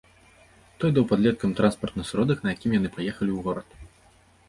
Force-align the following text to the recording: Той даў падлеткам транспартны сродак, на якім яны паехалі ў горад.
Той 0.83 0.89
даў 0.95 1.05
падлеткам 1.11 1.53
транспартны 1.61 2.03
сродак, 2.11 2.43
на 2.47 2.57
якім 2.57 2.71
яны 2.81 2.89
паехалі 2.99 3.31
ў 3.33 3.39
горад. 3.49 3.67